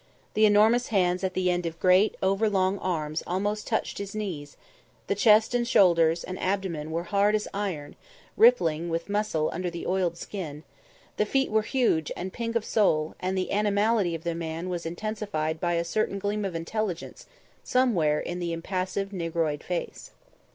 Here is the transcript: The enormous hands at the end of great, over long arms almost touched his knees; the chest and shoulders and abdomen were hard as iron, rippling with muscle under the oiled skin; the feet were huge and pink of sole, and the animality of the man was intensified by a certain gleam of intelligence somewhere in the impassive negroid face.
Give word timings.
The 0.33 0.47
enormous 0.47 0.87
hands 0.87 1.23
at 1.23 1.35
the 1.35 1.51
end 1.51 1.67
of 1.67 1.79
great, 1.79 2.17
over 2.23 2.49
long 2.49 2.79
arms 2.79 3.21
almost 3.27 3.67
touched 3.67 3.99
his 3.99 4.15
knees; 4.15 4.57
the 5.05 5.13
chest 5.13 5.53
and 5.53 5.67
shoulders 5.67 6.23
and 6.23 6.39
abdomen 6.39 6.89
were 6.89 7.03
hard 7.03 7.35
as 7.35 7.47
iron, 7.53 7.95
rippling 8.35 8.89
with 8.89 9.09
muscle 9.09 9.51
under 9.53 9.69
the 9.69 9.85
oiled 9.85 10.17
skin; 10.17 10.63
the 11.17 11.25
feet 11.27 11.51
were 11.51 11.61
huge 11.61 12.11
and 12.17 12.33
pink 12.33 12.55
of 12.55 12.65
sole, 12.65 13.13
and 13.19 13.37
the 13.37 13.51
animality 13.51 14.15
of 14.15 14.23
the 14.23 14.33
man 14.33 14.69
was 14.69 14.87
intensified 14.87 15.59
by 15.59 15.73
a 15.73 15.83
certain 15.85 16.17
gleam 16.17 16.45
of 16.45 16.55
intelligence 16.55 17.27
somewhere 17.63 18.19
in 18.19 18.39
the 18.39 18.53
impassive 18.53 19.13
negroid 19.13 19.61
face. 19.63 20.09